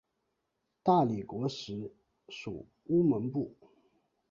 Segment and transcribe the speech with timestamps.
[0.81, 1.93] 大理国时
[2.29, 3.55] 属乌蒙部。